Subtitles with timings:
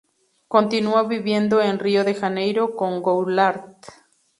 [0.47, 3.85] Continuó viviendo en Rio de Janeiro con Goulart.